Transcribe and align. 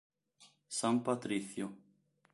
San 0.79 0.97
Patricio 1.05 1.69